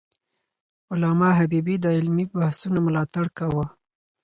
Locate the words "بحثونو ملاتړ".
2.39-3.25